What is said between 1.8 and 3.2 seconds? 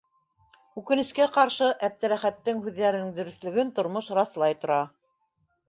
Әптеләхәттең һүҙҙәренең